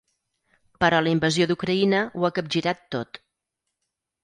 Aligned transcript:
Però 0.83 1.01
la 1.07 1.11
invasió 1.17 1.47
d’Ucraïna 1.51 2.01
ho 2.21 2.27
ha 2.27 2.33
capgirat 2.41 2.83
tot. 2.99 3.23